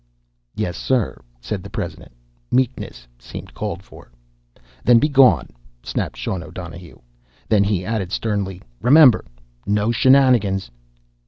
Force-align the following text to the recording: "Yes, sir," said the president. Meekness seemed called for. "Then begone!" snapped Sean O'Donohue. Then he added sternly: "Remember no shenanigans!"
"Yes, 0.55 0.77
sir," 0.77 1.21
said 1.39 1.61
the 1.61 1.69
president. 1.69 2.11
Meekness 2.51 3.07
seemed 3.19 3.53
called 3.53 3.83
for. 3.83 4.11
"Then 4.83 4.97
begone!" 4.97 5.49
snapped 5.83 6.17
Sean 6.17 6.41
O'Donohue. 6.41 6.99
Then 7.47 7.63
he 7.63 7.85
added 7.85 8.11
sternly: 8.11 8.63
"Remember 8.81 9.23
no 9.67 9.91
shenanigans!" 9.91 10.71